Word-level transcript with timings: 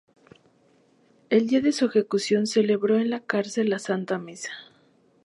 El 1.29 1.45
día 1.45 1.61
de 1.61 1.71
su 1.71 1.85
ejecución 1.85 2.47
celebró 2.47 2.97
en 2.97 3.11
la 3.11 3.19
cárcel 3.19 3.69
la 3.69 3.77
santa 3.77 4.17
misa. 4.17 4.49